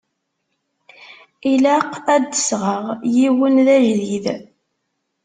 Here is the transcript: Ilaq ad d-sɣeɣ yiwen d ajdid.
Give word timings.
Ilaq 1.51 1.91
ad 2.15 2.23
d-sɣeɣ 2.31 2.85
yiwen 3.15 3.55
d 3.65 3.67
ajdid. 3.77 4.25